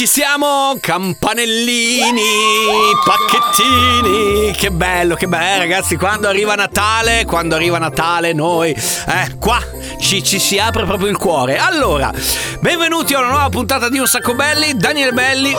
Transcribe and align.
Ci 0.00 0.06
siamo, 0.06 0.78
campanellini, 0.80 2.22
pacchettini, 3.04 4.50
che 4.56 4.70
bello, 4.70 5.14
che 5.14 5.26
bello, 5.26 5.58
ragazzi, 5.58 5.96
quando 5.96 6.26
arriva 6.26 6.54
Natale, 6.54 7.26
quando 7.26 7.54
arriva 7.54 7.76
Natale 7.76 8.32
noi, 8.32 8.70
eh, 8.70 9.36
qua 9.38 9.62
ci, 10.00 10.24
ci 10.24 10.38
si 10.38 10.58
apre 10.58 10.86
proprio 10.86 11.10
il 11.10 11.18
cuore. 11.18 11.58
Allora, 11.58 12.10
benvenuti 12.60 13.12
a 13.12 13.18
una 13.18 13.28
nuova 13.28 13.48
puntata 13.50 13.90
di 13.90 13.98
Un 13.98 14.06
Sacco 14.06 14.34
Belli, 14.34 14.74
Daniel 14.74 15.12
Belli, 15.12 15.52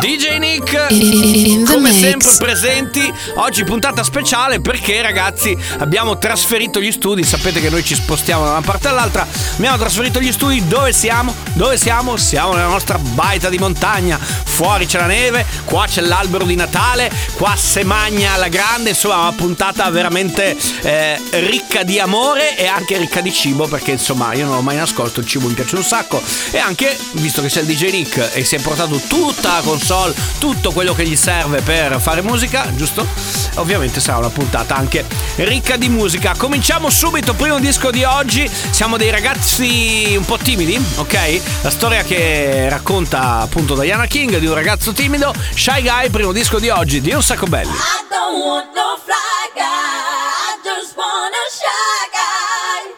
DJ 0.00 0.38
Nick, 0.38 1.66
come 1.70 1.92
sempre 1.92 2.32
presenti, 2.38 3.12
oggi 3.34 3.64
puntata 3.64 4.02
speciale 4.02 4.62
perché 4.62 5.02
ragazzi 5.02 5.54
abbiamo 5.76 6.16
trasferito 6.16 6.80
gli 6.80 6.90
studi, 6.90 7.22
sapete 7.22 7.60
che 7.60 7.68
noi 7.68 7.84
ci 7.84 7.94
spostiamo 7.94 8.44
da 8.44 8.52
una 8.52 8.62
parte 8.62 8.88
all'altra, 8.88 9.26
abbiamo 9.56 9.76
trasferito 9.76 10.20
gli 10.20 10.32
studi, 10.32 10.66
dove 10.66 10.94
siamo? 10.94 11.34
Dove 11.52 11.76
siamo? 11.76 12.16
Siamo 12.16 12.54
nella 12.54 12.68
nostra 12.68 12.96
baita 12.96 13.50
di 13.50 13.57
montagna, 13.58 14.18
fuori 14.18 14.86
c'è 14.86 14.98
la 14.98 15.06
neve, 15.06 15.44
qua 15.64 15.86
c'è 15.86 16.00
l'albero 16.00 16.44
di 16.44 16.54
Natale, 16.54 17.10
qua 17.34 17.54
se 17.56 17.84
magna 17.84 18.32
alla 18.32 18.48
grande, 18.48 18.90
insomma 18.90 19.20
una 19.20 19.32
puntata 19.32 19.88
veramente 19.90 20.56
eh, 20.82 21.20
ricca 21.30 21.82
di 21.82 21.98
amore 21.98 22.56
e 22.56 22.66
anche 22.66 22.96
ricca 22.96 23.20
di 23.20 23.32
cibo 23.32 23.66
perché 23.66 23.92
insomma 23.92 24.32
io 24.34 24.46
non 24.46 24.56
l'ho 24.56 24.62
mai 24.62 24.76
nascosto, 24.76 25.20
il 25.20 25.26
cibo 25.26 25.46
mi 25.46 25.54
piace 25.54 25.76
un 25.76 25.82
sacco 25.82 26.22
e 26.50 26.58
anche 26.58 26.96
visto 27.12 27.42
che 27.42 27.48
c'è 27.48 27.60
il 27.60 27.66
DJ 27.66 27.90
Nick 27.90 28.30
e 28.34 28.44
si 28.44 28.54
è 28.56 28.60
portato 28.60 29.00
tutta 29.08 29.54
la 29.54 29.60
console, 29.60 30.14
tutto 30.38 30.72
quello 30.72 30.94
che 30.94 31.06
gli 31.06 31.16
serve 31.16 31.60
per 31.60 32.00
fare 32.00 32.22
musica, 32.22 32.70
giusto? 32.74 33.06
Ovviamente 33.54 34.00
sarà 34.00 34.18
una 34.18 34.30
puntata 34.30 34.76
anche 34.76 35.04
ricca 35.36 35.76
di 35.76 35.88
musica. 35.88 36.34
Cominciamo 36.36 36.90
subito, 36.90 37.34
primo 37.34 37.58
disco 37.58 37.90
di 37.90 38.04
oggi, 38.04 38.48
siamo 38.70 38.96
dei 38.96 39.10
ragazzi 39.10 40.14
un 40.16 40.24
po' 40.24 40.36
timidi, 40.36 40.80
ok? 40.96 41.40
La 41.62 41.70
storia 41.70 42.02
che 42.02 42.68
racconta 42.68 43.46
appunto 43.48 43.74
Diana 43.74 44.06
King 44.06 44.36
di 44.36 44.46
un 44.46 44.52
ragazzo 44.52 44.92
timido, 44.92 45.32
Shy 45.54 45.80
Guy, 45.80 46.10
primo 46.10 46.32
disco 46.32 46.58
di 46.58 46.68
oggi 46.68 47.00
di 47.00 47.12
Un 47.12 47.22
Sacco 47.22 47.46
Belli. 47.46 47.70
I 47.70 48.04
don't 48.10 48.44
want 48.44 48.74
no 48.74 48.98
fly 49.02 49.50
guy. 49.54 49.64
I 49.64 50.60
just 50.62 50.94
want 50.94 51.32
a 51.32 51.50
shy 51.50 52.08
guy. 52.12 52.94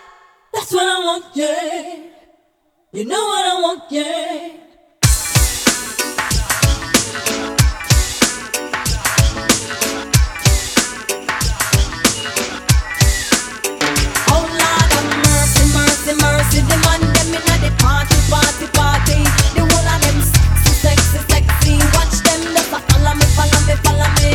That's 0.50 0.72
what 0.72 0.82
I 0.82 1.04
want, 1.04 1.24
yeah. 1.34 2.10
You 2.92 3.04
know 3.04 3.24
what 3.24 3.46
I 3.46 3.60
want, 3.62 3.82
yeah. 3.90 4.59
Me, 23.70 23.76
follow 23.82 24.10
me. 24.18 24.30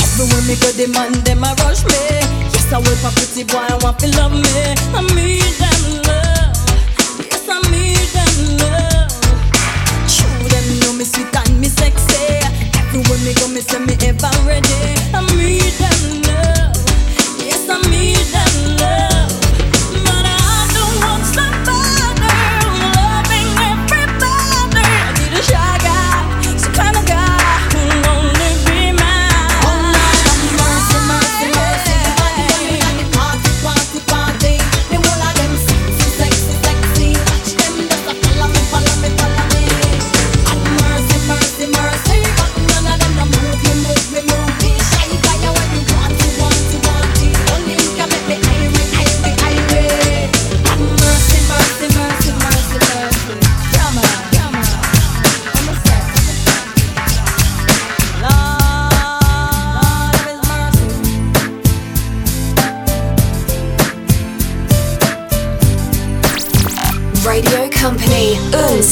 Everywhere 0.00 0.44
me 0.48 0.54
go, 0.56 0.70
the 0.72 0.86
man 0.88 1.12
them 1.24 1.44
a 1.44 1.52
rush 1.60 1.84
me. 1.84 2.00
Yes, 2.52 2.72
I 2.72 2.78
will 2.78 2.96
for 3.02 3.12
pretty 3.12 3.44
boy, 3.44 3.60
I 3.60 3.76
want 3.82 3.98
to 4.00 4.08
love 4.16 4.32
me. 4.32 4.56
I 4.96 5.00
need 5.12 5.52
them 5.60 5.82
love. 6.08 6.56
Yes, 7.28 7.44
I 7.48 7.60
need 7.68 8.08
them 8.16 8.36
love. 8.64 9.12
True, 10.08 10.48
them 10.48 10.66
know 10.80 10.92
me 10.96 11.04
sweet 11.04 11.34
and 11.36 11.60
me 11.60 11.68
sexy. 11.68 12.40
Everywhere 12.80 13.20
me 13.24 13.34
go, 13.34 13.48
me 13.48 13.60
say 13.60 13.80
me 13.80 13.94
ever 14.08 14.32
ready. 14.48 14.78
I 15.12 15.20
need 15.36 15.74
them 15.76 16.22
love. 16.22 16.23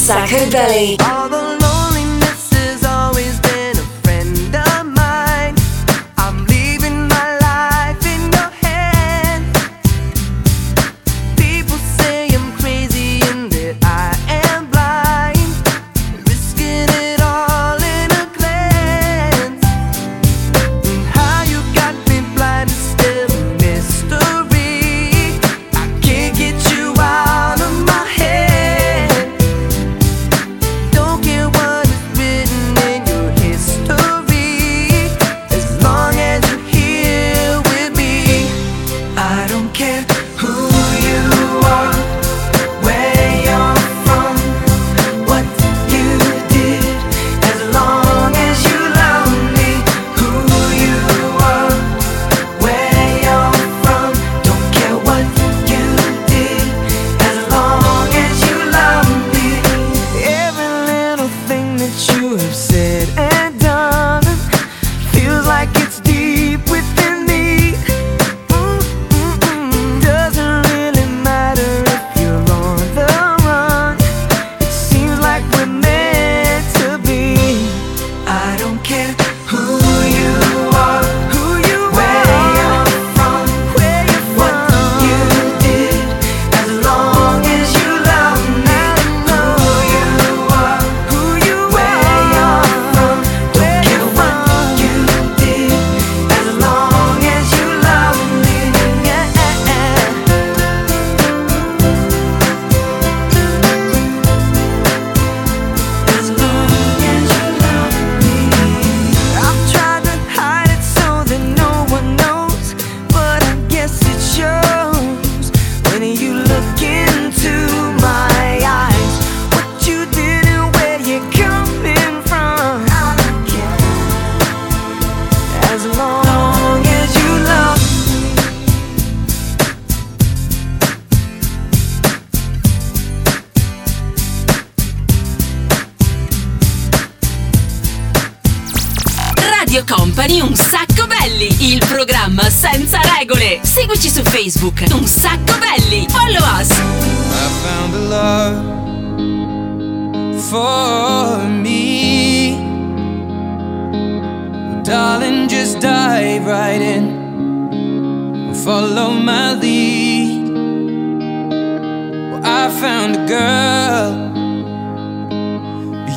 Sacco 0.03 0.49
Belly. 0.49 0.97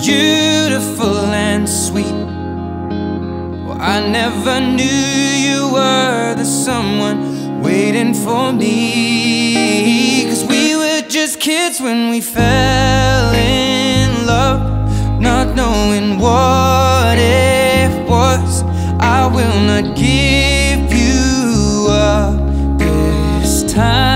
Beautiful 0.07 1.17
and 1.35 1.69
sweet. 1.69 2.19
Well, 3.65 3.77
I 3.81 4.07
never 4.09 4.61
knew 4.61 4.85
you 4.85 5.73
were 5.73 6.35
the 6.37 6.45
someone 6.45 7.61
waiting 7.61 8.15
for 8.15 8.53
me. 8.53 10.27
Cause 10.29 10.45
we 10.45 10.77
were 10.77 11.03
just 11.09 11.41
kids 11.41 11.81
when 11.81 12.11
we 12.11 12.21
fell 12.21 13.35
in 13.35 14.27
love, 14.27 15.21
not 15.21 15.57
knowing 15.57 16.21
what 16.21 17.19
it 17.19 18.09
was. 18.09 18.63
I 19.01 19.27
will 19.27 19.61
not 19.73 19.97
give 19.97 20.93
you 20.93 21.89
up 21.91 22.79
this 22.79 23.65
time. 23.73 24.16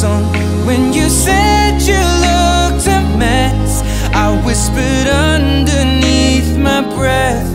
Song. 0.00 0.24
When 0.64 0.94
you 0.94 1.10
said 1.10 1.82
you 1.82 2.00
looked 2.26 2.86
a 2.86 3.00
mess, 3.18 3.82
I 4.14 4.26
whispered 4.46 5.08
underneath 5.08 6.56
my 6.56 6.80
breath, 6.96 7.49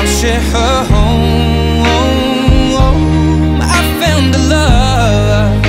I'll 0.00 0.06
share 0.06 0.40
her 0.40 0.84
home. 0.94 1.84
I 3.60 3.80
found 4.00 4.34
a 4.34 4.42
love 4.56 5.62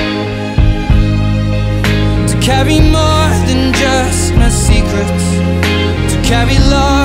to 2.30 2.36
carry 2.40 2.80
more 2.80 3.30
than 3.48 3.74
just 3.74 4.34
my 4.36 4.48
secrets, 4.48 5.26
to 6.14 6.18
carry 6.24 6.58
love, 6.76 7.01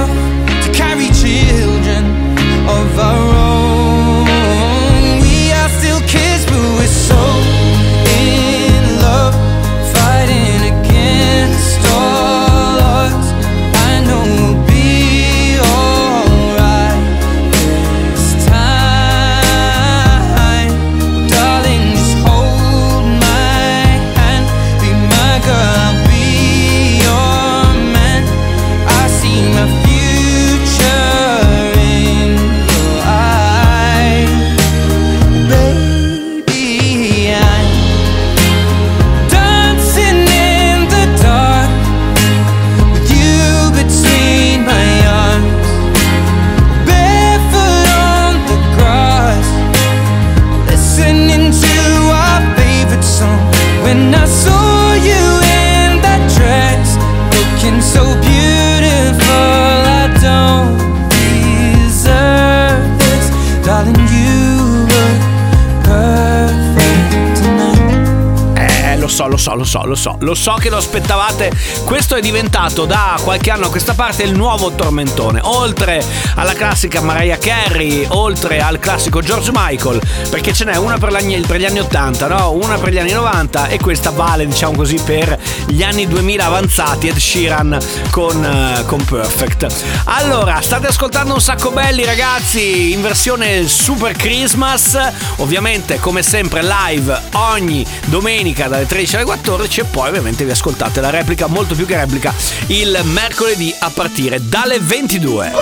so, 69.67 69.85
lo 69.85 69.95
so, 69.95 70.17
lo 70.21 70.35
so, 70.35 70.55
che 70.55 70.71
lo 70.71 70.77
aspettavate. 70.77 71.51
Questo 71.85 72.15
è 72.15 72.21
diventato 72.21 72.85
da 72.85 73.19
qualche 73.23 73.51
anno 73.51 73.67
a 73.67 73.71
questa 73.71 73.95
parte 73.95 74.23
il 74.23 74.33
nuovo 74.33 74.73
tormentone. 74.73 75.41
Oltre 75.43 76.03
alla 76.37 76.53
classica 76.53 77.01
Mariah 77.01 77.39
Carey, 77.39 78.07
oltre 78.11 78.61
al 78.61 78.79
classico 78.79 79.21
George 79.21 79.51
Michael, 79.53 80.01
perché 80.31 80.53
ce 80.53 80.65
n'è 80.65 80.77
una 80.77 80.99
per, 80.99 81.11
per 81.47 81.59
gli 81.59 81.65
anni 81.65 81.81
80, 81.81 82.29
no? 82.29 82.53
Una 82.53 82.79
per 82.79 82.93
gli 82.93 82.99
anni 82.99 83.13
90 83.13 83.69
e 83.69 83.79
questa 83.79 84.11
vale, 84.11 84.47
diciamo 84.47 84.77
così, 84.77 85.01
per 85.05 85.39
gli 85.67 85.83
anni 85.83 86.07
2000 86.07 86.45
avanzati. 86.45 87.09
Ed 87.09 87.17
Sheeran 87.17 87.79
con, 88.11 88.45
eh, 88.45 88.85
con 88.87 89.05
Perfect. 89.05 89.67
Allora, 90.05 90.61
state 90.61 90.87
ascoltando 90.87 91.35
un 91.35 91.41
sacco 91.41 91.71
belli, 91.71 92.05
ragazzi, 92.05 92.93
in 92.93 93.03
versione 93.03 93.67
Super 93.67 94.15
Christmas. 94.17 94.97
Ovviamente, 95.37 95.99
come 95.99 96.23
sempre, 96.23 96.63
live 96.63 97.21
ogni 97.33 97.85
domenica 98.07 98.69
dalle 98.69 98.87
13 98.87 99.17
alle 99.17 99.25
14 99.25 99.56
e 99.65 99.85
poi 99.85 100.09
ovviamente 100.09 100.45
vi 100.45 100.51
ascoltate 100.51 101.01
la 101.01 101.09
replica, 101.09 101.47
molto 101.47 101.75
più 101.75 101.87
che 101.87 101.97
replica, 101.97 102.33
il 102.67 103.01
mercoledì 103.05 103.75
a 103.79 103.91
partire 103.91 104.39
dalle 104.43 104.79
22. 104.79 105.53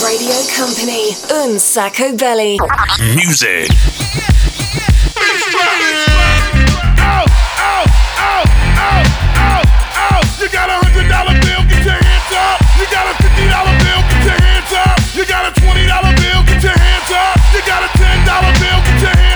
Radio 0.00 0.34
Company, 0.56 1.16
Un 1.44 1.58
Sacco 1.58 2.12
Belly. 2.14 2.56
Music. 3.14 4.35
Dollar 18.40 18.52
bill, 18.60 18.80
get 18.84 19.00
your 19.00 19.16
hands 19.16 19.35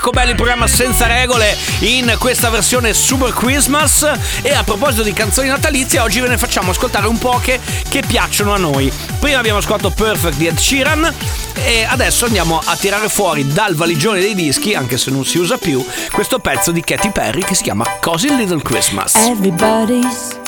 eh, 0.00 0.06
un 0.06 0.06
sacco 0.06 0.10
belli 0.10 0.34
programma 0.34 0.66
senza 0.66 1.06
regole 1.06 1.56
in 1.80 2.14
questa 2.18 2.48
versione 2.48 2.94
Super 2.94 3.32
Christmas. 3.32 4.10
E 4.42 4.52
a 4.52 4.64
proposito 4.64 5.02
di 5.02 5.12
canzoni 5.12 5.48
natalizie, 5.48 6.00
oggi 6.00 6.20
ve 6.20 6.28
ne 6.28 6.38
facciamo 6.38 6.70
ascoltare 6.70 7.06
un 7.06 7.18
po' 7.18 7.38
che, 7.42 7.60
che 7.88 8.02
piacciono 8.06 8.54
a 8.54 8.56
noi. 8.56 8.90
Prima 9.18 9.38
abbiamo 9.38 9.58
ascoltato 9.58 9.90
Perfect 9.90 10.36
di 10.36 10.46
Ed 10.46 10.56
Sheeran 10.56 11.14
e 11.54 11.84
adesso 11.84 12.24
andiamo 12.24 12.60
a 12.64 12.76
tirare 12.76 13.08
fuori 13.08 13.46
dal 13.46 13.74
valigione 13.74 14.20
dei 14.20 14.34
dischi, 14.34 14.74
anche 14.74 14.96
se 14.96 15.10
non 15.10 15.24
si 15.24 15.38
usa 15.38 15.58
più, 15.58 15.84
questo 16.10 16.38
pezzo 16.38 16.70
di 16.70 16.82
Katy 16.82 17.10
Perry 17.12 17.42
che 17.42 17.54
si 17.54 17.62
chiama 17.62 17.84
Cozy 18.00 18.34
Little 18.34 18.62
Christmas. 18.62 19.14
Everybody's 19.14 20.38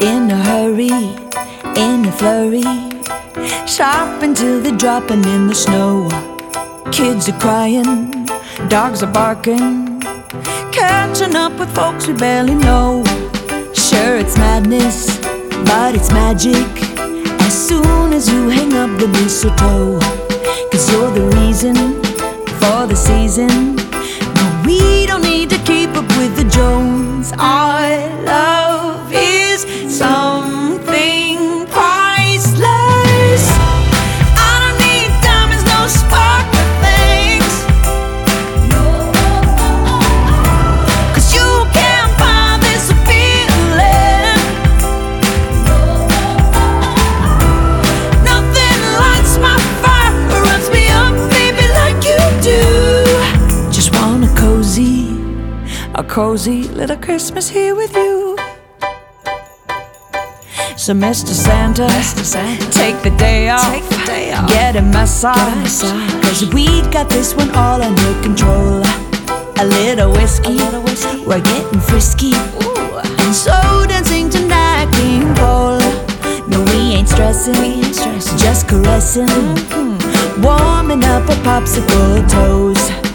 in 0.00 0.30
a 0.30 0.40
hurry, 0.42 1.14
in 1.76 2.06
a 2.06 2.12
flurry. 2.12 2.90
Shop 3.66 4.22
until 4.22 4.60
they're 4.62 4.76
dropping 4.76 5.24
in 5.24 5.48
the 5.48 5.54
snow. 5.54 6.08
Kids 6.90 7.28
are 7.28 7.38
crying, 7.38 8.22
dogs 8.68 9.02
are 9.02 9.12
barking. 9.12 10.00
Catching 10.72 11.34
up 11.36 11.58
with 11.58 11.74
folks 11.74 12.06
we 12.06 12.14
barely 12.14 12.54
know. 12.54 13.02
Sure, 13.74 14.16
it's 14.16 14.36
madness, 14.36 15.18
but 15.66 15.94
it's 15.94 16.10
magic. 16.10 16.66
As 17.42 17.68
soon 17.68 18.12
as 18.12 18.28
you 18.28 18.48
hang 18.48 18.72
up 18.74 18.98
the 18.98 19.08
mistletoe, 19.08 19.98
cause 20.70 20.90
you're 20.90 21.12
the 21.12 21.26
reason 21.40 21.76
for 22.60 22.86
the 22.86 22.96
season. 22.96 23.76
No, 24.36 24.62
we 24.66 25.06
don't 25.06 25.22
need 25.22 25.50
to 25.50 25.58
keep 25.58 25.90
up 25.90 26.08
with 26.16 26.36
the 26.36 26.44
Jones. 26.44 27.32
Our 27.38 28.24
love 28.24 29.12
is 29.12 29.62
something 29.98 30.51
cozy 56.12 56.64
little 56.64 56.98
Christmas 56.98 57.48
here 57.48 57.74
with 57.74 57.96
you. 57.96 58.36
So, 60.76 60.92
Mr. 60.92 61.32
Santa, 61.32 61.88
take 62.70 63.00
the 63.02 63.16
day 63.16 63.48
off, 63.48 63.72
get 64.46 64.76
a 64.76 64.82
massage, 64.82 65.80
cause 66.22 66.44
we 66.52 66.66
got 66.90 67.08
this 67.08 67.34
one 67.34 67.50
all 67.52 67.80
under 67.80 68.12
control. 68.20 68.82
A 69.56 69.64
little 69.64 70.12
whiskey, 70.12 70.50
a 70.50 70.64
little 70.64 70.82
whiskey. 70.82 71.24
we're 71.24 71.40
getting 71.40 71.80
frisky, 71.80 72.34
and 72.34 73.34
so 73.34 73.56
dancing 73.88 74.28
tonight, 74.28 74.92
King 74.92 75.34
Cole. 75.36 75.80
No, 76.46 76.62
we 76.72 76.92
ain't 76.92 77.08
stressing, 77.08 77.80
just 78.36 78.68
caressing, 78.68 79.28
mm-hmm. 79.28 80.42
warming 80.42 81.04
up 81.04 81.26
our 81.30 81.40
popsicle 81.62 82.28
toes. 82.28 83.11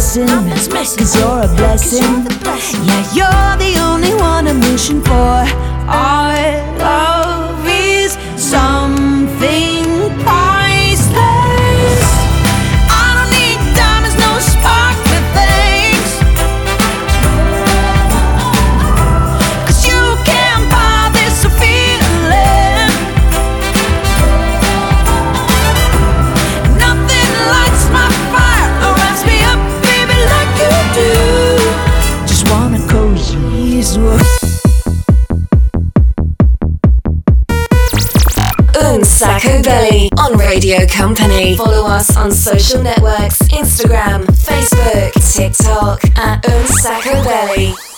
Nothing's 0.00 0.66
missing, 0.72 0.98
cause 0.98 1.14
you're 1.14 1.42
a 1.42 1.48
blessing. 1.56 2.24
Yeah, 2.86 3.04
you're 3.12 3.56
the 3.58 3.78
only 3.80 4.14
one 4.14 4.48
I'm 4.48 4.58
wishing 4.60 5.02
for. 5.02 5.12
Our 5.12 6.78
love 6.78 7.19
Radio 40.50 40.84
Company. 40.88 41.56
Follow 41.56 41.86
us 41.86 42.16
on 42.16 42.32
social 42.32 42.82
networks 42.82 43.38
Instagram, 43.52 44.26
Facebook, 44.26 45.12
TikTok 45.32 46.02
at 46.18 46.44
Un 46.44 46.66
Sacco 46.66 47.22
Belly. 47.22 47.89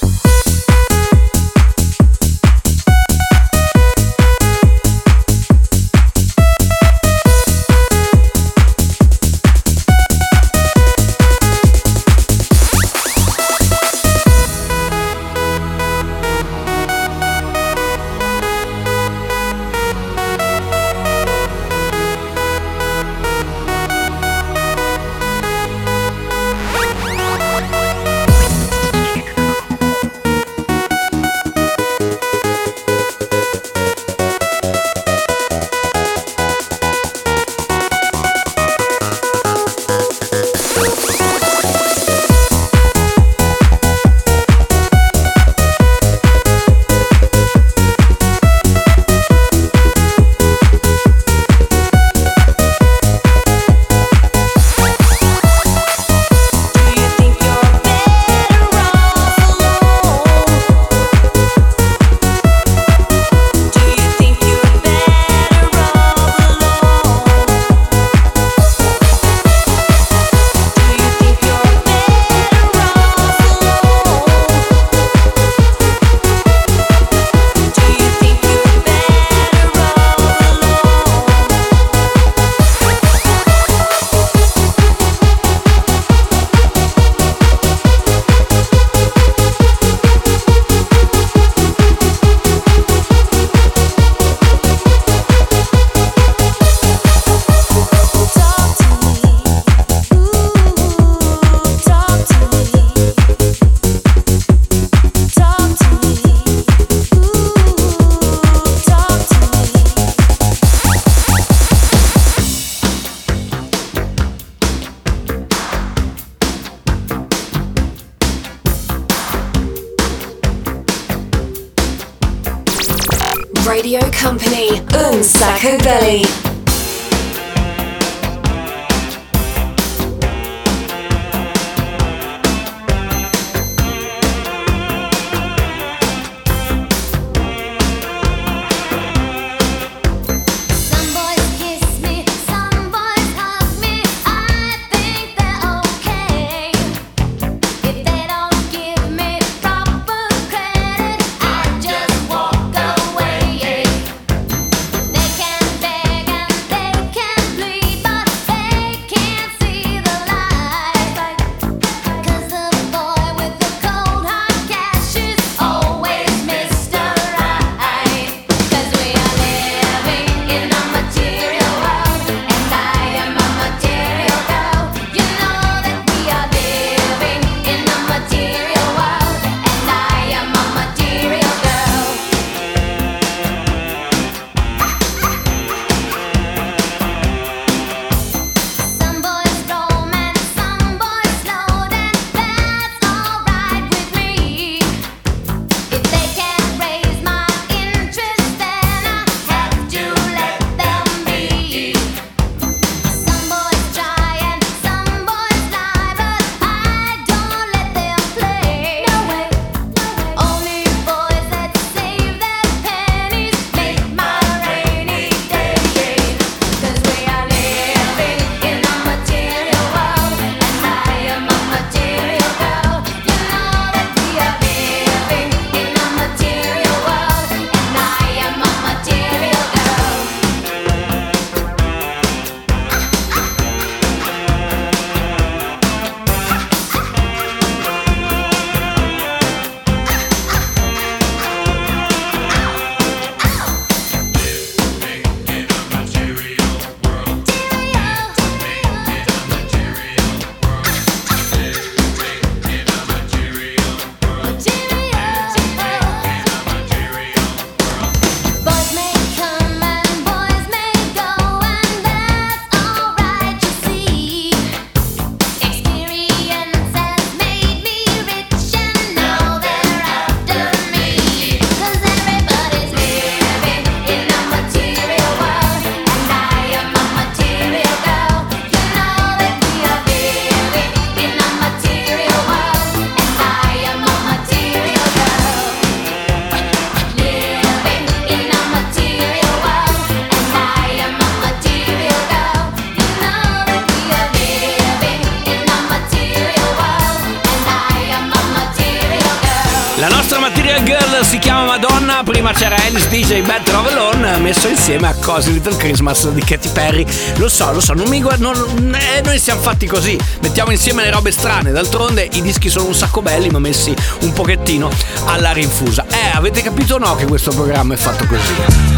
Insieme 304.83 305.07
a 305.07 305.15
Cosy 305.15 305.53
Little 305.53 305.77
Christmas 305.77 306.29
di 306.31 306.43
Katy 306.43 306.71
Perry. 306.71 307.07
Lo 307.37 307.49
so, 307.49 307.71
lo 307.71 307.79
so, 307.79 307.93
non 307.93 308.09
mi 308.09 308.21
guarda, 308.21 308.51
non- 308.51 308.93
eh, 308.97 309.21
noi 309.23 309.39
siamo 309.39 309.61
fatti 309.61 309.87
così, 309.87 310.19
mettiamo 310.41 310.73
insieme 310.73 311.05
le 311.05 311.11
robe 311.11 311.31
strane, 311.31 311.71
d'altronde 311.71 312.29
i 312.33 312.43
dischi 312.43 312.69
sono 312.69 312.87
un 312.87 312.95
sacco 312.95 313.23
belli 313.23 313.49
ma 313.49 313.61
messi 313.61 313.95
un 314.23 314.33
pochettino 314.33 314.91
alla 315.27 315.53
rinfusa. 315.53 316.05
Eh, 316.11 316.35
avete 316.35 316.63
capito 316.63 316.97
o 316.97 316.99
no 316.99 317.15
che 317.15 317.27
questo 317.27 317.53
programma 317.53 317.95
è 317.95 317.97
fatto 317.97 318.27
così? 318.27 318.92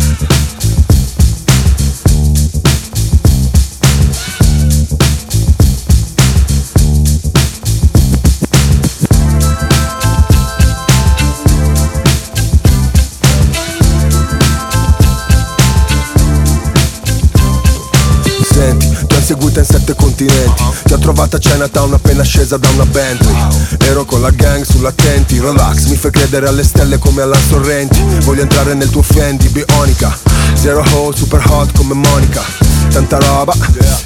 potenza 19.54 19.78
sette 19.78 19.94
continenti 19.94 20.84
Ti 20.94 21.00
ho 21.00 21.02
trovata 21.02 21.38
a 21.38 21.40
Chinatown 21.40 21.92
appena 21.92 22.22
scesa 22.22 22.57
da 22.57 22.68
una 22.68 22.87
Bentley. 22.87 23.35
Ero 23.78 24.04
con 24.04 24.20
la 24.20 24.30
gang 24.30 24.64
sull'attenti 24.64 25.40
Relax, 25.40 25.87
mi 25.87 25.96
fai 25.96 26.12
credere 26.12 26.46
alle 26.46 26.62
stelle 26.62 26.98
come 26.98 27.22
alla 27.22 27.37
Sorrenti. 27.37 28.00
Voglio 28.20 28.42
entrare 28.42 28.74
nel 28.74 28.90
tuo 28.90 29.02
Fendi, 29.02 29.48
bionica. 29.48 30.16
Zero 30.54 30.85
hole, 30.92 31.16
super 31.16 31.42
hot 31.48 31.76
come 31.76 31.94
Monica. 31.94 32.42
Tanta 32.90 33.18
roba, 33.18 33.52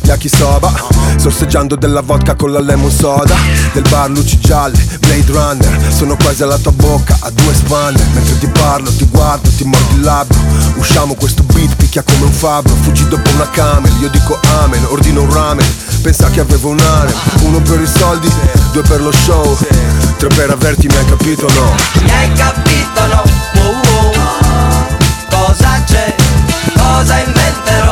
yakisoba 0.05 0.73
Sorseggiando 1.17 1.77
della 1.77 2.01
vodka 2.01 2.35
con 2.37 2.53
la 2.53 2.61
lemon 2.61 2.91
soda. 2.91 3.37
Del 3.75 3.85
bar 3.91 4.09
luci 4.09 4.39
gialle, 4.39 4.79
Blade 5.01 5.31
Runner. 5.31 5.93
Sono 5.93 6.17
quasi 6.17 6.43
alla 6.43 6.57
tua 6.57 6.73
bocca, 6.73 7.19
a 7.21 7.31
due 7.31 7.53
spanne. 7.53 8.03
Mentre 8.15 8.39
ti 8.39 8.47
parlo, 8.47 8.91
ti 8.91 9.07
guardo, 9.11 9.51
ti 9.51 9.65
mordi 9.65 9.95
il 9.95 10.01
labbro. 10.01 10.39
Usciamo 10.77 11.15
questo 11.15 11.43
beat, 11.43 11.77
picchia 11.77 12.03
come 12.03 12.25
un 12.25 12.33
fabbro. 12.33 12.75
Fuggi 12.81 13.07
dopo 13.09 13.29
una 13.35 13.51
camel, 13.51 13.93
io 14.01 14.09
dico 14.09 14.39
amen 14.63 14.85
Ordino 14.89 15.23
un 15.23 15.33
ramen, 15.33 15.67
pensa 16.01 16.31
che 16.31 16.41
avevo 16.41 16.71
un 16.71 16.78
harem 16.83 17.15
Uno 17.43 17.61
per 17.61 17.81
i 17.81 17.87
soldi, 17.87 18.29
due 18.73 18.83
per 18.83 19.01
lo 19.01 19.13
show 19.13 19.57
Tre 20.19 20.29
per 20.29 20.51
averti, 20.51 20.87
mi 20.89 20.97
hai 20.97 21.05
capito 21.05 21.47
no? 21.55 21.75
Mi 22.03 22.11
hai 22.11 22.33
capito 22.33 23.07
no? 23.07 23.23
Wow, 23.55 23.81
wow. 24.15 24.87
Cosa 25.31 25.83
c'è? 25.87 26.15
Cosa 26.75 27.19
inventerò? 27.19 27.88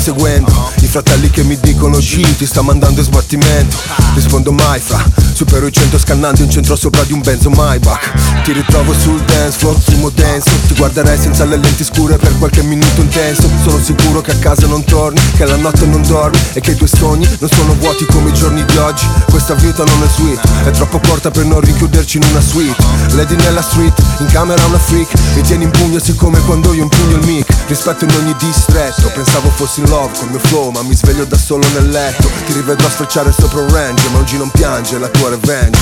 Tempo 0.00 0.14
la 0.14 0.16
sto 0.16 0.16
inseguendo 0.16 0.50
I 0.78 0.79
fratelli 0.90 1.30
che 1.30 1.44
mi 1.44 1.56
dicono 1.60 1.98
G 1.98 2.36
ti 2.36 2.44
sta 2.44 2.62
mandando 2.62 2.98
in 2.98 3.06
sbattimento. 3.06 3.76
Rispondo 4.14 4.50
mai 4.50 4.80
fra. 4.80 5.02
Supero 5.32 5.68
i 5.68 5.72
100 5.72 5.98
scannando 5.98 6.42
in 6.42 6.50
centro 6.50 6.74
sopra 6.74 7.04
di 7.04 7.12
un 7.12 7.20
benzo 7.20 7.48
Maybach. 7.48 8.42
Ti 8.42 8.52
ritrovo 8.52 8.92
sul 8.92 9.22
dance 9.22 9.58
floor, 9.58 9.78
fumo 9.78 10.10
denso. 10.10 10.50
Ti 10.66 10.74
guarderei 10.74 11.16
senza 11.16 11.44
le 11.44 11.56
lenti 11.58 11.84
scure 11.84 12.16
per 12.16 12.36
qualche 12.38 12.62
minuto 12.62 13.00
intenso. 13.00 13.48
Sono 13.62 13.80
sicuro 13.80 14.20
che 14.20 14.32
a 14.32 14.36
casa 14.36 14.66
non 14.66 14.82
torni 14.84 15.20
Che 15.36 15.44
la 15.44 15.56
notte 15.56 15.86
non 15.86 16.02
dormi 16.02 16.38
E 16.54 16.60
che 16.60 16.72
i 16.72 16.74
tuoi 16.74 16.88
sogni 16.88 17.28
non 17.38 17.48
sono 17.48 17.74
vuoti 17.74 18.04
come 18.06 18.30
i 18.30 18.34
giorni 18.34 18.64
di 18.64 18.76
oggi. 18.76 19.06
Questa 19.28 19.54
vita 19.54 19.84
non 19.84 20.02
è 20.02 20.08
sweet 20.08 20.40
È 20.64 20.70
troppo 20.70 20.98
corta 20.98 21.30
per 21.30 21.44
non 21.44 21.60
rinchiuderci 21.60 22.16
in 22.16 22.24
una 22.30 22.40
suite. 22.40 22.82
Lady 23.12 23.36
nella 23.36 23.62
street, 23.62 23.94
in 24.18 24.26
camera 24.26 24.64
una 24.64 24.78
freak. 24.78 25.08
Mi 25.36 25.42
tieni 25.42 25.64
in 25.64 25.70
pugno 25.70 26.00
siccome 26.00 26.40
quando 26.40 26.72
io 26.72 26.82
impugno 26.82 27.16
il 27.16 27.26
mic 27.26 27.46
Rispetto 27.68 28.04
in 28.04 28.14
ogni 28.16 28.34
distretto. 28.38 29.08
Pensavo 29.14 29.48
fossi 29.50 29.80
in 29.80 29.88
love 29.88 30.18
col 30.18 30.30
mio 30.30 30.40
flow 30.40 30.70
Ma 30.70 30.79
mi 30.82 30.94
sveglio 30.94 31.24
da 31.24 31.36
solo 31.36 31.66
nel 31.74 31.88
letto 31.90 32.28
Ti 32.46 32.52
rivedrò 32.52 32.88
sfrecciare 32.88 33.32
sopra 33.32 33.60
un 33.60 33.70
range 33.72 34.08
Ma 34.10 34.18
oggi 34.18 34.36
non 34.36 34.50
piange 34.50 34.98
la 34.98 35.08
tua 35.08 35.30
revenge 35.30 35.78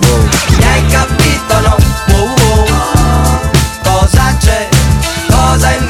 Wow. 0.00 0.28
Hai 0.62 0.86
capito 0.86 1.60
no? 1.60 1.76
Wow, 2.08 2.26
wow. 2.26 3.40
Cosa 3.82 4.36
c'è? 4.38 4.68
Cosa 5.28 5.70
inventerò? 5.70 5.89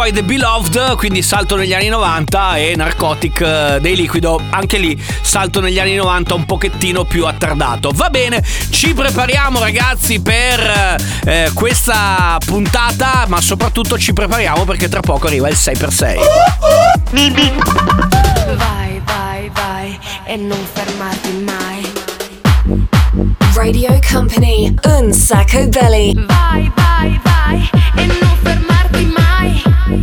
Poi 0.00 0.12
The 0.12 0.22
Beloved, 0.22 0.96
quindi 0.96 1.20
salto 1.20 1.56
negli 1.56 1.74
anni 1.74 1.88
90 1.88 2.56
e 2.56 2.74
Narcotic 2.74 3.40
eh, 3.42 3.78
dei 3.82 3.94
Liquido, 3.94 4.40
anche 4.48 4.78
lì 4.78 4.98
salto 5.20 5.60
negli 5.60 5.78
anni 5.78 5.94
90 5.94 6.32
un 6.32 6.46
pochettino 6.46 7.04
più 7.04 7.26
attardato. 7.26 7.90
Va 7.94 8.08
bene, 8.08 8.42
ci 8.70 8.94
prepariamo 8.94 9.58
ragazzi 9.58 10.22
per 10.22 10.96
eh, 11.26 11.50
questa 11.52 12.38
puntata, 12.42 13.26
ma 13.28 13.42
soprattutto 13.42 13.98
ci 13.98 14.14
prepariamo 14.14 14.64
perché 14.64 14.88
tra 14.88 15.00
poco 15.00 15.26
arriva 15.26 15.50
il 15.50 15.56
6x6. 15.56 16.16
Vai, 18.56 19.02
vai, 19.04 19.50
vai 19.52 19.98
e 20.24 20.36
non 20.36 20.66
fermarti 20.72 21.44
mai. 21.44 22.99
Radio 23.54 23.98
Company, 24.08 24.72
un 24.84 25.12
sacco 25.12 25.66
belly. 25.68 26.14
Vai, 26.26 26.70
vai, 26.76 27.20
vai 27.24 27.70
e 27.96 28.06
non 28.06 28.36
fermarti 28.42 29.04
mai. 29.06 29.62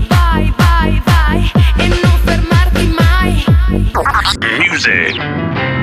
Vai, 0.10 0.54
vai, 0.58 1.02
vai 1.06 1.52
e 1.78 1.88
non 1.88 2.20
fermarti 2.26 2.96
mai. 2.98 3.46
Music. 4.60 5.77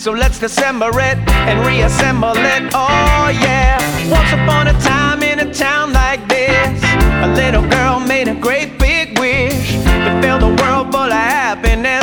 So 0.00 0.12
let's 0.12 0.38
dissemble 0.38 0.96
it 0.96 1.18
and 1.28 1.66
reassemble 1.66 2.32
it. 2.34 2.72
Oh 2.72 3.28
yeah. 3.28 3.76
Once 4.08 4.32
upon 4.32 4.68
a 4.68 4.72
time 4.80 5.22
in 5.22 5.40
a 5.40 5.52
town 5.52 5.92
like 5.92 6.26
this, 6.26 6.82
a 7.22 7.28
little 7.34 7.68
girl 7.68 8.00
made 8.00 8.26
a 8.26 8.34
great 8.34 8.78
big 8.78 9.18
wish 9.18 9.72
to 9.72 10.20
fill 10.22 10.38
the 10.38 10.62
world 10.62 10.90
full 10.90 11.02
of 11.02 11.12
happiness 11.12 11.99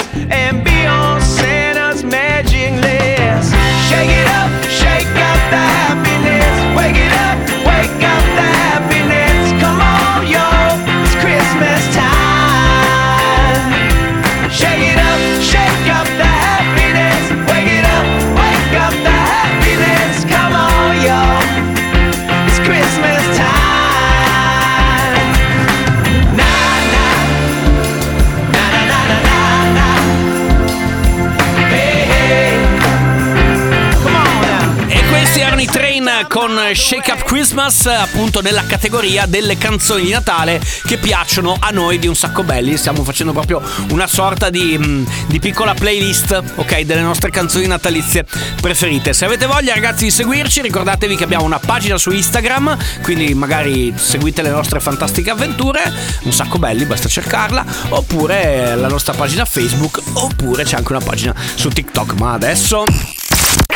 Shake 36.73 37.12
Up 37.12 37.23
Christmas, 37.23 37.86
appunto 37.86 38.41
nella 38.41 38.65
categoria 38.65 39.25
delle 39.25 39.58
canzoni 39.58 40.03
di 40.03 40.12
Natale 40.12 40.62
che 40.86 40.97
piacciono 40.97 41.56
a 41.60 41.69
noi 41.69 41.99
di 41.99 42.08
un 42.08 42.15
sacco 42.15 42.43
belli. 42.43 42.77
Stiamo 42.77 43.03
facendo 43.03 43.32
proprio 43.32 43.62
una 43.91 44.08
sorta 44.08 44.49
di, 44.49 44.77
mm, 44.77 45.06
di 45.27 45.39
piccola 45.39 45.73
playlist, 45.73 46.41
ok, 46.56 46.82
delle 46.82 47.01
nostre 47.01 47.30
canzoni 47.30 47.67
natalizie 47.67 48.25
preferite. 48.62 49.13
Se 49.13 49.25
avete 49.25 49.45
voglia, 49.45 49.73
ragazzi, 49.73 50.06
di 50.06 50.12
seguirci, 50.12 50.62
ricordatevi 50.62 51.15
che 51.15 51.23
abbiamo 51.23 51.45
una 51.45 51.60
pagina 51.60 51.97
su 51.97 52.12
Instagram, 52.12 52.77
quindi 53.01 53.34
magari 53.34 53.93
seguite 53.95 54.41
le 54.41 54.49
nostre 54.49 54.80
fantastiche 54.80 55.30
avventure, 55.30 55.82
un 56.23 56.34
sacco 56.34 56.58
belli, 56.58 56.86
basta 56.86 57.08
cercarla, 57.08 57.65
oppure 57.89 58.75
la 58.75 58.88
nostra 58.88 59.13
pagina 59.13 59.45
Facebook, 59.45 60.01
oppure 60.13 60.63
c'è 60.63 60.75
anche 60.75 60.91
una 60.91 61.01
pagina 61.01 61.34
su 61.56 61.69
TikTok. 61.69 62.13
Ma 62.13 62.34
adesso. 62.34 63.16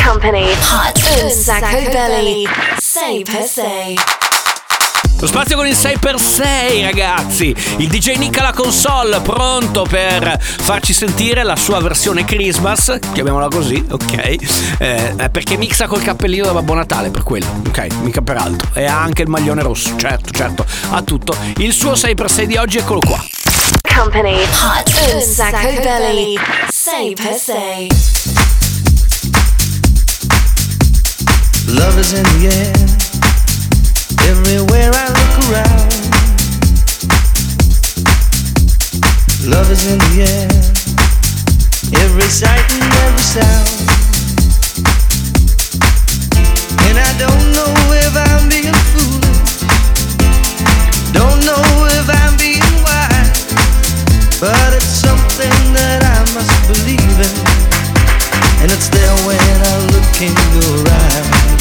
Company. 0.03 0.51
Hot 0.71 0.97
in 1.21 1.29
Sacco 1.29 1.89
Belly. 1.91 2.47
6x6. 2.79 3.95
Lo 5.19 5.27
spazio 5.27 5.55
con 5.55 5.67
il 5.67 5.73
6x6 5.73 6.81
ragazzi, 6.81 7.55
il 7.77 7.87
DJ 7.87 8.17
Nick 8.17 8.39
alla 8.39 8.53
console 8.53 9.19
pronto 9.21 9.83
per 9.83 10.39
farci 10.41 10.93
sentire 10.93 11.43
la 11.43 11.55
sua 11.55 11.79
versione 11.79 12.25
Christmas, 12.25 12.97
chiamiamola 13.13 13.47
così, 13.47 13.85
ok? 13.87 14.13
Eh, 14.79 15.13
eh, 15.17 15.29
perché 15.29 15.57
mixa 15.57 15.85
col 15.85 16.01
cappellino 16.01 16.45
da 16.45 16.53
Babbo 16.53 16.73
Natale 16.73 17.11
per 17.11 17.21
quello, 17.21 17.61
ok? 17.67 17.87
Mica 18.01 18.21
per 18.21 18.37
altro. 18.37 18.69
E 18.73 18.85
ha 18.85 18.99
anche 18.99 19.21
il 19.21 19.29
maglione 19.29 19.61
rosso, 19.61 19.95
certo, 19.97 20.31
certo, 20.31 20.65
ha 20.89 21.01
tutto. 21.03 21.35
Il 21.57 21.73
suo 21.73 21.91
6x6 21.91 22.43
di 22.43 22.57
oggi 22.57 22.79
eccolo 22.79 22.99
qua. 22.99 23.23
Company 23.95 24.41
Hot 24.41 25.19
Sacco 25.19 25.81
Belly 25.81 26.35
6x6 26.71 28.60
is 32.01 32.13
in 32.13 32.23
the 32.33 32.47
air. 32.49 32.73
Everywhere 34.31 34.89
I 34.89 35.05
look 35.17 35.33
around. 35.45 35.91
Love 39.45 39.69
is 39.69 39.85
in 39.85 39.99
the 40.09 40.13
air. 40.25 40.49
Every 42.01 42.25
sight 42.25 42.65
and 42.73 42.89
every 43.05 43.21
sound. 43.21 43.69
And 46.89 46.97
I 46.97 47.11
don't 47.21 47.45
know 47.53 47.73
if 47.93 48.13
I'm 48.17 48.49
being 48.49 48.79
foolish. 48.93 49.61
Don't 51.13 51.41
know 51.45 51.65
if 51.99 52.07
I'm 52.09 52.33
being 52.41 52.75
wise. 52.81 53.45
But 54.41 54.73
it's 54.73 54.93
something 55.05 55.57
that 55.77 56.01
I 56.01 56.19
must 56.33 56.55
believe 56.65 57.17
in. 57.29 57.35
And 58.61 58.71
it's 58.71 58.89
there 58.89 59.15
when 59.27 59.37
I 59.37 59.75
look 59.93 60.09
in 60.17 60.33
your 60.57 60.89
eyes. 60.89 61.60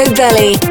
Coco 0.00 0.14
Belly. 0.14 0.69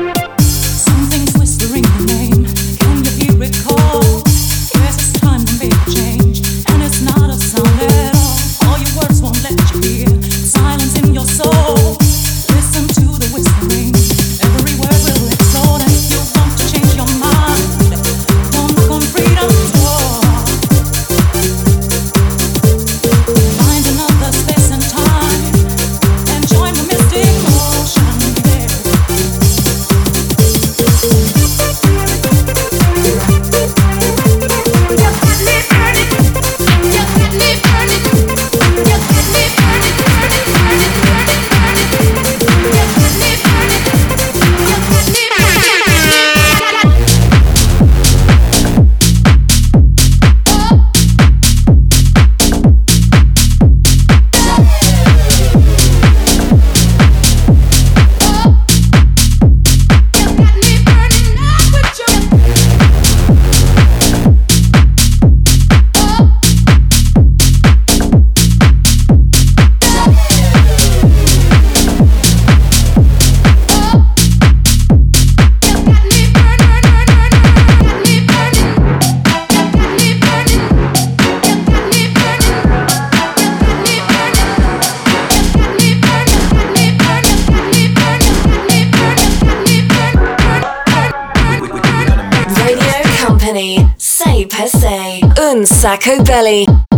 Sacco 95.79 96.21
Belly. 96.25 96.88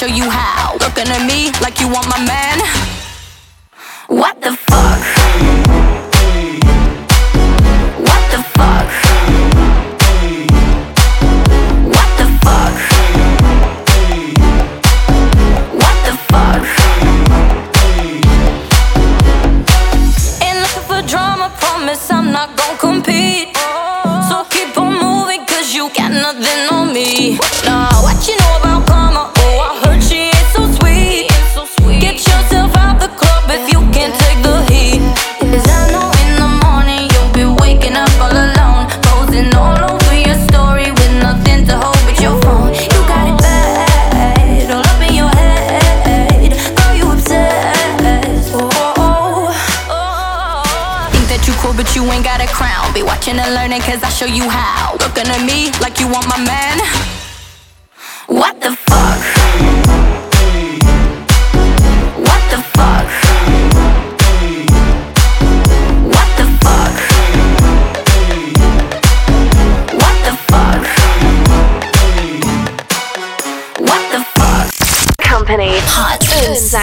show 0.00 0.06
you 0.06 0.30
how. 0.30 0.59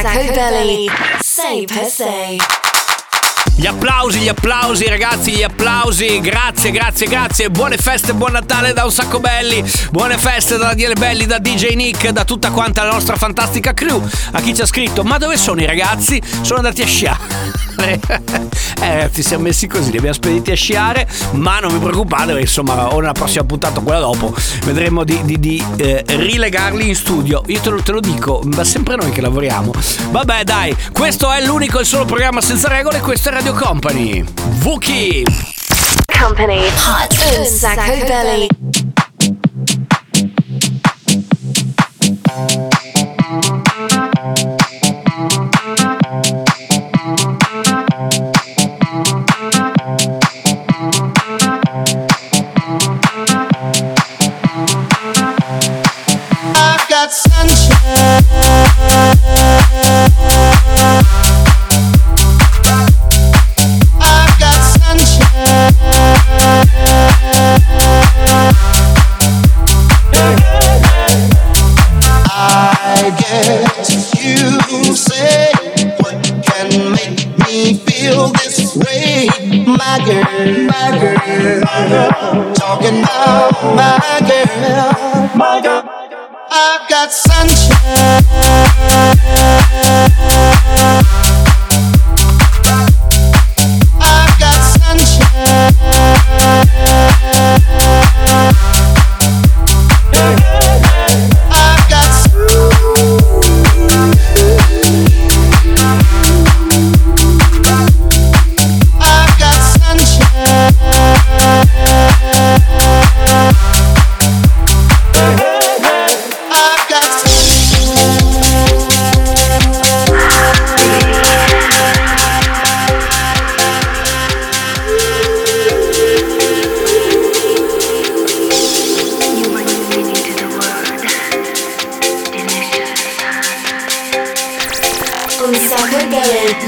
Sacco 0.07 0.31
Belly, 0.31 0.87
say 1.19 1.65
per 1.65 1.83
se. 1.83 2.66
Gli 3.59 3.65
applausi, 3.65 4.19
gli 4.19 4.27
applausi 4.27 4.87
ragazzi, 4.87 5.31
gli 5.31 5.41
applausi. 5.41 6.19
Grazie, 6.19 6.69
grazie, 6.69 7.07
grazie. 7.07 7.49
Buone 7.49 7.77
feste, 7.77 8.13
buon 8.13 8.33
Natale 8.33 8.71
da 8.71 8.83
un 8.83 8.91
sacco 8.91 9.19
belli. 9.19 9.63
Buone 9.89 10.15
feste 10.19 10.57
da 10.57 10.65
Daniele 10.67 10.93
Belli, 10.93 11.25
da 11.25 11.39
DJ 11.39 11.73
Nick, 11.73 12.09
da 12.09 12.23
tutta 12.23 12.51
quanta 12.51 12.83
la 12.83 12.91
nostra 12.91 13.15
fantastica 13.15 13.73
crew. 13.73 14.07
A 14.33 14.41
chi 14.41 14.53
ci 14.53 14.61
ha 14.61 14.67
scritto, 14.67 15.01
ma 15.01 15.17
dove 15.17 15.37
sono 15.37 15.59
i 15.59 15.65
ragazzi? 15.65 16.21
Sono 16.41 16.57
andati 16.57 16.83
a 16.83 16.85
sciare. 16.85 17.65
eh, 18.81 19.09
ti 19.13 19.21
siamo 19.21 19.43
messi 19.43 19.67
così, 19.67 19.91
li 19.91 19.97
abbiamo 19.97 20.15
spediti 20.15 20.51
a 20.51 20.55
sciare, 20.55 21.07
ma 21.33 21.59
non 21.59 21.71
vi 21.71 21.79
preoccupate, 21.79 22.39
insomma, 22.39 22.93
o 22.93 22.99
nella 22.99 23.11
prossima 23.11 23.43
puntata 23.43 23.79
o 23.79 23.83
quella 23.83 23.99
dopo, 23.99 24.35
vedremo 24.65 25.03
di, 25.03 25.19
di, 25.23 25.39
di 25.39 25.63
eh, 25.77 26.03
rilegarli 26.05 26.87
in 26.87 26.95
studio. 26.95 27.43
Io 27.47 27.59
te 27.59 27.69
lo, 27.69 27.81
te 27.81 27.91
lo 27.91 27.99
dico, 27.99 28.41
ma 28.45 28.63
sempre 28.63 28.95
noi 28.95 29.11
che 29.11 29.21
lavoriamo. 29.21 29.71
Vabbè, 30.11 30.43
dai, 30.43 30.75
questo 30.91 31.31
è 31.31 31.43
l'unico 31.43 31.79
e 31.79 31.83
solo 31.83 32.05
programma 32.05 32.41
senza 32.41 32.67
regole, 32.67 32.99
questo 32.99 33.29
è 33.29 33.31
Radio 33.31 33.46
Radio 33.47 33.65
Company. 33.65 34.23
Vuki. 34.59 35.23
Company. 36.19 36.67
Hot. 36.85 37.15
Un 37.37 37.45
sacco 37.45 38.05
Belly 38.05 38.49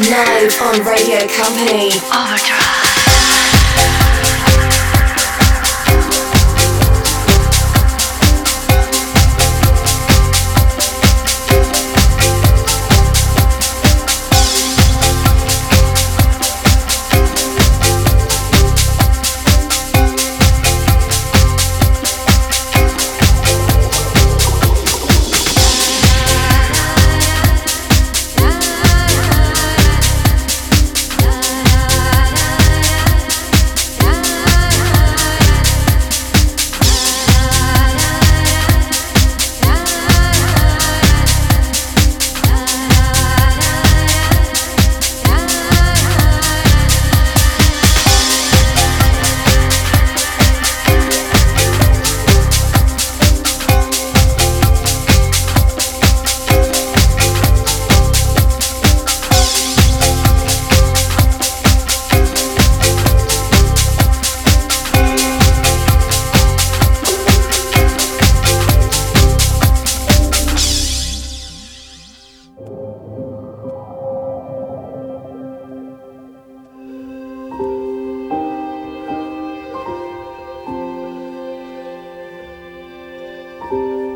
know 0.08 0.30
Live 0.40 0.62
on 0.62 0.86
Radio 0.86 1.28
Company. 1.28 2.79
Abbiamo 83.72 84.09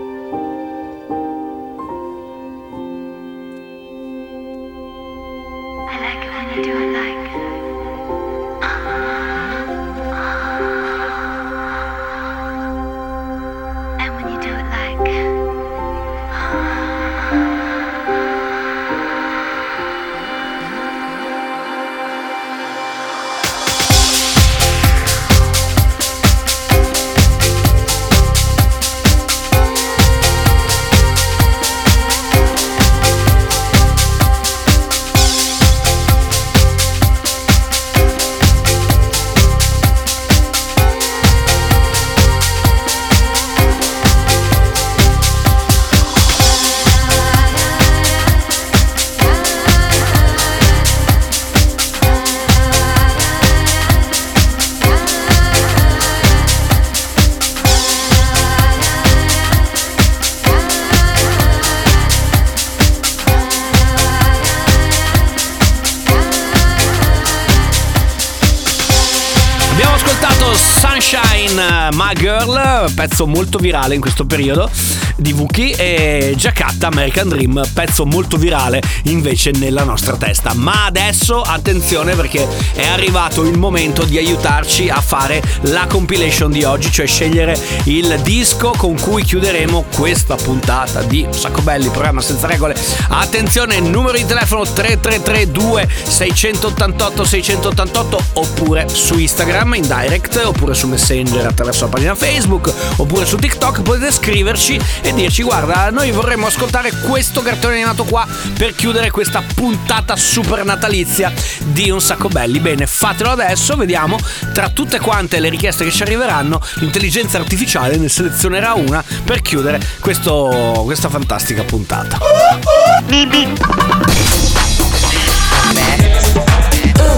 pezzo 73.08 73.28
molto 73.28 73.58
virale 73.58 73.96
in 73.96 74.00
questo 74.00 74.26
periodo 74.26 74.70
di 75.16 75.32
Wookie 75.34 75.76
e 75.76 76.34
Giacatta 76.36 76.88
American 76.88 77.30
Dream, 77.30 77.62
pezzo 77.74 78.06
molto 78.06 78.38
virale 78.38 78.82
invece 79.04 79.52
nella 79.52 79.84
nostra 79.84 80.16
testa. 80.16 80.54
Ma 80.54 80.86
adesso 80.86 81.42
attenzione 81.42 82.16
perché 82.16 82.48
è 82.74 82.86
arrivato 82.88 83.44
il 83.44 83.58
momento 83.58 84.04
di 84.04 84.18
aiutarci 84.18 84.90
a 84.90 85.02
fare 85.02 85.42
la 85.62 85.86
compilation 85.88 86.52
di 86.52 86.64
oggi, 86.64 86.92
cioè 86.92 87.06
scegliere 87.06 87.58
il 87.86 88.20
disco 88.24 88.74
con 88.78 89.00
cui 89.00 89.24
chiuderemo 89.24 89.86
questa 89.96 90.36
puntata 90.36 91.02
di 91.02 91.26
sacco 91.30 91.62
belli, 91.62 91.90
programma 91.90 92.22
senza 92.22 92.48
regole. 92.48 92.76
Attenzione, 93.10 93.80
numero 93.80 94.18
di 94.18 94.26
telefono 94.26 94.64
3332 94.64 95.88
688 96.04 97.24
688 97.24 98.24
oppure 98.34 98.88
su 98.92 99.18
Instagram 99.18 99.76
in 99.76 99.88
direct 99.88 100.42
oppure 100.44 100.74
su 100.74 100.88
Messenger 100.88 101.46
attraverso 101.46 101.86
la 101.86 101.90
pagina 101.92 102.16
Facebook 102.16 102.74
oppure 102.98 103.26
su 103.26 103.38
TikTok 103.38 103.82
potete 103.82 104.12
scriverci 104.12 104.80
e 105.04 105.14
dirci 105.14 105.44
guarda 105.44 105.90
noi 105.90 106.12
vorremmo 106.12 106.48
ascoltare 106.48 106.92
questo 107.06 107.42
cartone 107.42 107.76
animato 107.76 108.06
qua 108.06 108.26
per 108.58 108.74
chiudere 108.74 109.12
questa 109.12 109.44
puntata 109.54 110.16
super 110.16 110.64
natalizia 110.64 111.32
di 111.60 111.90
Un 111.90 112.02
sacco 112.02 112.30
belli. 112.30 112.60
Bene, 112.60 112.88
fatelo 112.88 113.32
adesso, 113.32 113.76
vediamo 113.76 114.18
tra 114.54 114.70
tutte 114.70 115.00
quante 115.00 115.40
le 115.40 115.50
richieste 115.50 115.84
che 115.84 115.92
ci 115.92 116.04
arriveranno 116.04 116.62
l'intelligenza 116.76 117.38
artificiale 117.38 117.98
ne 117.98 118.08
selezionerà 118.08 118.74
una 118.74 119.04
per 119.24 119.42
chiudere 119.42 119.80
questo, 120.00 120.82
questa 120.86 121.10
fantastica 121.10 121.64
puntata. 121.64 122.18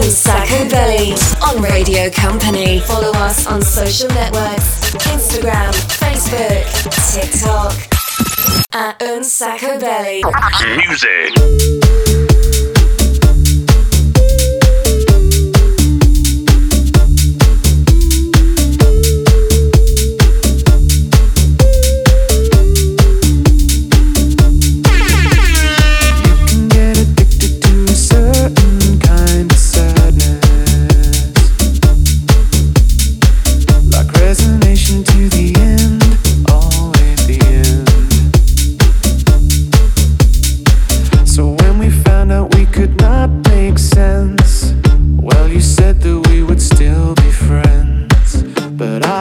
Un 0.06 0.12
Sacco 0.12 0.66
Belly 0.66 1.16
on 1.40 1.64
Radio 1.64 2.10
Company. 2.12 2.80
Follow 2.80 3.12
us 3.16 3.46
on 3.48 3.62
social 3.62 4.10
networks 4.10 4.86
Instagram, 5.12 5.72
Facebook, 5.74 6.15
TikTok. 6.26 7.74
At 8.74 9.02
Un 9.02 9.24
Sacco 9.24 9.80
Belly. 9.80 10.24
Music. 10.78 12.05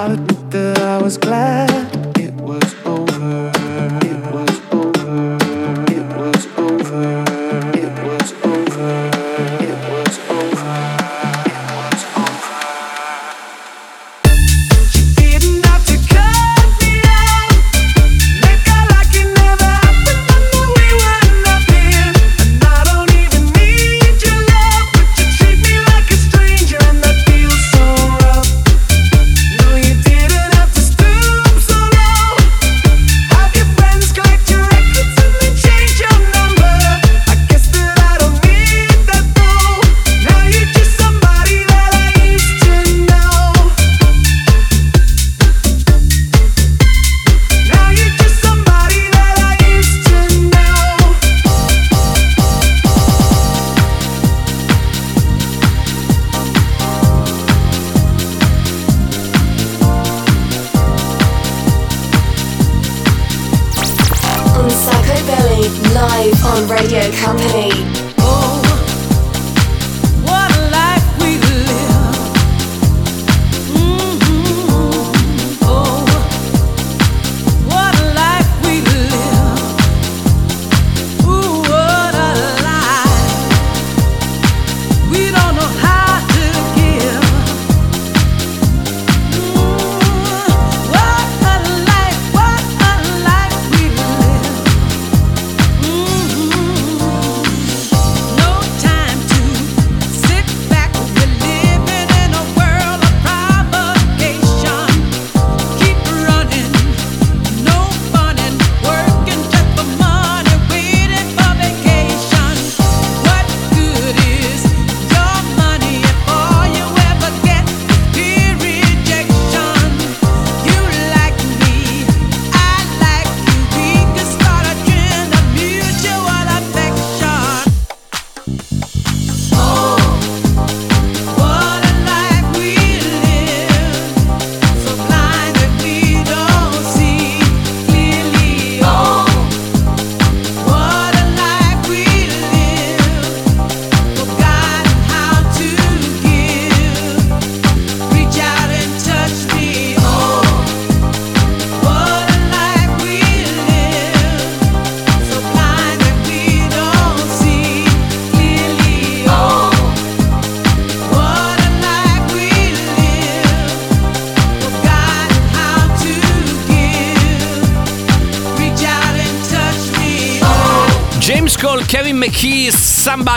Admit 0.05 0.50
that 0.50 0.78
I 0.80 1.00
was 1.02 1.16
glad 1.16 1.73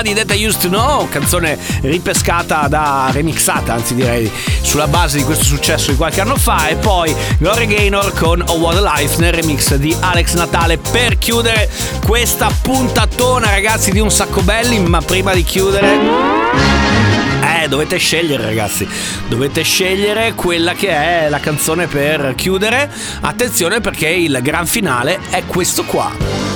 Somebody 0.07 0.25
That 0.25 0.37
Used 0.37 0.61
to 0.61 0.69
Know, 0.69 1.09
canzone 1.09 1.57
ripescata 1.81 2.67
da 2.69 3.09
remixata, 3.11 3.73
anzi 3.73 3.93
direi 3.93 4.31
sulla 4.61 4.87
base 4.87 5.17
di 5.17 5.23
questo 5.23 5.43
successo 5.43 5.91
di 5.91 5.97
qualche 5.97 6.21
anno 6.21 6.37
fa, 6.37 6.69
e 6.69 6.75
poi 6.75 7.13
Gloria 7.37 7.65
Gaynor 7.65 8.13
con 8.13 8.41
Oh 8.47 8.57
What 8.57 8.77
a 8.77 8.93
Life 8.95 9.19
nel 9.19 9.33
remix 9.33 9.75
di 9.75 9.93
Alex 9.99 10.35
Natale 10.35 10.77
per 10.77 11.17
chiudere 11.17 11.69
questa 12.05 12.49
puntatona, 12.61 13.49
ragazzi, 13.49 13.91
di 13.91 13.99
un 13.99 14.09
sacco 14.09 14.41
belli. 14.41 14.79
Ma 14.79 15.01
prima 15.01 15.33
di 15.33 15.43
chiudere, 15.43 15.99
eh, 17.41 17.67
dovete 17.67 17.97
scegliere, 17.97 18.43
ragazzi. 18.45 18.87
Dovete 19.27 19.61
scegliere 19.63 20.35
quella 20.35 20.71
che 20.73 20.89
è 20.89 21.27
la 21.27 21.39
canzone 21.39 21.87
per 21.87 22.33
chiudere. 22.35 22.89
Attenzione 23.21 23.81
perché 23.81 24.07
il 24.07 24.39
gran 24.41 24.67
finale 24.67 25.19
è 25.31 25.43
questo 25.45 25.83
qua. 25.83 26.46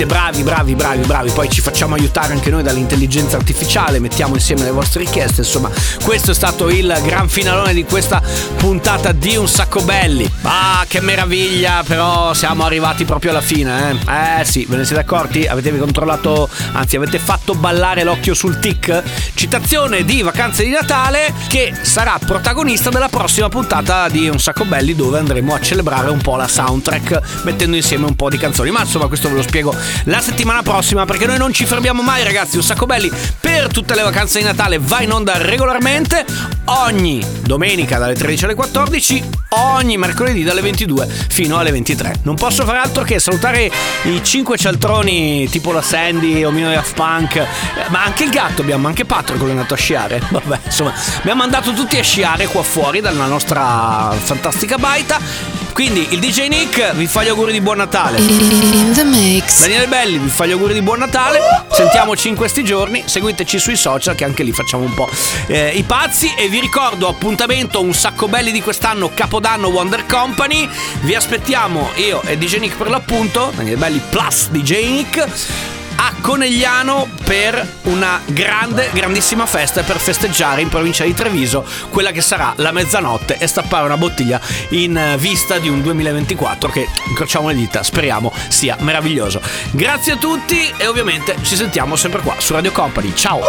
Grazie, 0.00 0.06
bravi, 0.06 0.42
bravi, 0.42 0.74
bravi, 0.74 1.06
bravi. 1.06 1.30
Poi 1.30 1.50
ci 1.50 1.60
facciamo 1.60 1.94
aiutare 1.94 2.32
anche 2.32 2.48
noi 2.48 2.62
dall'intelligenza 2.62 3.36
artificiale, 3.36 3.98
mettiamo 3.98 4.34
insieme 4.34 4.64
le 4.64 4.70
vostre 4.70 5.00
richieste. 5.00 5.42
Insomma, 5.42 5.70
questo 6.02 6.30
è 6.30 6.34
stato 6.34 6.70
il 6.70 6.98
gran 7.04 7.28
finalone 7.28 7.74
di 7.74 7.84
questa 7.84 8.22
puntata 8.56 9.12
di 9.12 9.36
Un 9.36 9.46
Sacco 9.46 9.82
Belli. 9.82 10.30
Ah, 10.42 10.86
che 10.88 11.02
meraviglia! 11.02 11.82
Però 11.86 12.32
siamo 12.32 12.64
arrivati 12.64 13.04
proprio 13.04 13.32
alla 13.32 13.42
fine, 13.42 13.90
eh? 14.06 14.40
Eh 14.40 14.44
sì, 14.46 14.64
ve 14.66 14.78
ne 14.78 14.84
siete 14.86 15.02
accorti? 15.02 15.46
Avete 15.46 15.76
controllato, 15.76 16.48
anzi, 16.72 16.96
avete 16.96 17.18
fatto 17.18 17.54
ballare 17.54 18.02
l'occhio 18.02 18.32
sul 18.32 18.58
tic? 18.58 19.02
Citazione 19.34 20.04
di 20.06 20.22
Vacanze 20.22 20.64
di 20.64 20.70
Natale 20.70 21.34
che 21.48 21.74
sarà 21.82 22.18
protagonista 22.24 22.88
della 22.88 23.08
prossima 23.08 23.50
puntata 23.50 24.08
di 24.08 24.28
Un 24.28 24.40
Sacco 24.40 24.64
Belli, 24.64 24.94
dove 24.94 25.18
andremo 25.18 25.54
a 25.54 25.60
celebrare 25.60 26.08
un 26.08 26.22
po' 26.22 26.36
la 26.36 26.48
soundtrack, 26.48 27.42
mettendo 27.44 27.76
insieme 27.76 28.06
un 28.06 28.16
po' 28.16 28.30
di 28.30 28.38
canzoni. 28.38 28.70
Ma 28.70 28.80
insomma, 28.80 29.06
questo 29.06 29.28
ve 29.28 29.34
lo 29.34 29.42
spiego 29.42 29.88
la 30.04 30.20
settimana 30.20 30.62
prossima, 30.62 31.04
perché 31.04 31.26
noi 31.26 31.38
non 31.38 31.52
ci 31.52 31.64
fermiamo 31.64 32.02
mai, 32.02 32.22
ragazzi. 32.24 32.56
Un 32.56 32.62
Sacco 32.62 32.86
Belli 32.86 33.10
per 33.40 33.68
tutte 33.68 33.94
le 33.94 34.02
vacanze 34.02 34.38
di 34.38 34.44
Natale 34.44 34.78
va 34.78 35.00
in 35.02 35.12
onda 35.12 35.36
regolarmente 35.36 36.24
ogni 36.64 37.24
domenica 37.42 37.98
dalle 37.98 38.14
13 38.14 38.44
alle 38.44 38.54
14, 38.54 39.24
ogni 39.50 39.96
mercoledì 39.96 40.42
dalle 40.42 40.60
22 40.60 41.06
fino 41.28 41.58
alle 41.58 41.70
23. 41.70 42.20
Non 42.22 42.36
posso 42.36 42.64
fare 42.64 42.78
altro 42.78 43.02
che 43.02 43.18
salutare 43.18 43.70
i 44.04 44.20
cinque 44.22 44.56
cialtroni 44.56 45.48
tipo 45.48 45.72
la 45.72 45.82
Sandy, 45.82 46.44
Omino 46.44 46.70
Daft 46.70 46.94
Punk, 46.94 47.36
eh, 47.36 47.46
ma 47.88 48.04
anche 48.04 48.24
il 48.24 48.30
gatto 48.30 48.62
abbiamo, 48.62 48.86
anche 48.86 49.04
Patrick 49.04 49.44
è 49.44 49.50
andato 49.50 49.74
a 49.74 49.76
sciare. 49.76 50.22
Vabbè, 50.28 50.58
insomma, 50.64 50.92
abbiamo 51.18 51.40
mandato 51.40 51.72
tutti 51.72 51.96
a 51.98 52.02
sciare 52.02 52.46
qua 52.46 52.62
fuori 52.62 53.00
dalla 53.00 53.26
nostra 53.26 54.14
fantastica 54.22 54.76
baita. 54.76 55.58
Quindi 55.72 56.08
il 56.10 56.18
DJ 56.18 56.48
Nick 56.48 56.92
vi 56.94 57.06
fa 57.06 57.24
gli 57.24 57.28
auguri 57.28 57.52
di 57.52 57.60
buon 57.62 57.78
Natale. 57.78 58.18
In 58.18 58.92
the 58.92 59.02
mix. 59.02 59.60
Daniele 59.60 59.86
Belli 59.86 60.18
vi 60.18 60.28
fa 60.28 60.44
gli 60.44 60.50
auguri 60.50 60.74
di 60.74 60.82
buon 60.82 60.98
Natale. 60.98 61.38
Sentiamoci 61.72 62.28
in 62.28 62.34
questi 62.34 62.62
giorni. 62.62 63.04
Seguiteci 63.06 63.58
sui 63.58 63.76
social 63.76 64.14
che 64.14 64.24
anche 64.24 64.42
lì 64.42 64.52
facciamo 64.52 64.84
un 64.84 64.92
po' 64.92 65.08
eh, 65.46 65.70
i 65.70 65.82
pazzi. 65.84 66.34
E 66.36 66.49
vi 66.50 66.58
ricordo 66.58 67.06
appuntamento 67.06 67.80
un 67.80 67.94
sacco 67.94 68.26
belli 68.26 68.50
di 68.50 68.60
quest'anno, 68.60 69.12
Capodanno 69.14 69.68
Wonder 69.68 70.04
Company. 70.04 70.68
Vi 71.02 71.14
aspettiamo 71.14 71.90
io 71.94 72.20
e 72.22 72.36
DJ 72.36 72.56
Nick 72.56 72.76
per 72.76 72.90
l'appunto. 72.90 73.52
Daniele 73.54 73.78
Belli 73.78 74.00
plus 74.10 74.48
DJ 74.48 74.90
Nick 74.90 75.79
a 76.02 76.14
Conegliano 76.22 77.06
per 77.24 77.74
una 77.82 78.22
grande, 78.24 78.88
grandissima 78.92 79.44
festa 79.44 79.82
per 79.82 79.98
festeggiare 79.98 80.62
in 80.62 80.70
provincia 80.70 81.04
di 81.04 81.12
Treviso 81.12 81.62
quella 81.90 82.10
che 82.10 82.22
sarà 82.22 82.54
la 82.56 82.72
mezzanotte 82.72 83.36
e 83.38 83.46
stappare 83.46 83.84
una 83.84 83.98
bottiglia 83.98 84.40
in 84.70 84.96
eh, 84.96 85.18
vista 85.18 85.58
di 85.58 85.68
un 85.68 85.82
2024 85.82 86.70
che, 86.70 86.88
incrociamo 87.08 87.48
le 87.48 87.54
dita, 87.54 87.82
speriamo 87.82 88.32
sia 88.48 88.76
meraviglioso. 88.80 89.42
Grazie 89.72 90.12
a 90.12 90.16
tutti 90.16 90.72
e 90.78 90.86
ovviamente 90.86 91.36
ci 91.42 91.54
sentiamo 91.54 91.96
sempre 91.96 92.22
qua 92.22 92.34
su 92.38 92.54
Radio 92.54 92.72
Company. 92.72 93.12
Ciao! 93.14 93.40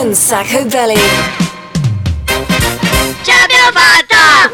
Un 0.00 0.14
sacco 0.14 0.64
belly. 0.66 1.00
Ce 3.22 3.32
l'abbiamo 3.32 3.72
fatta! 3.72 4.50